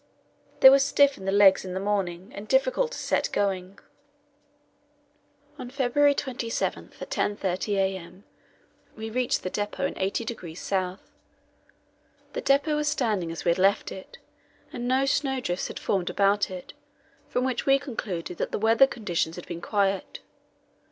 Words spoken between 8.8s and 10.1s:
we reached the depot in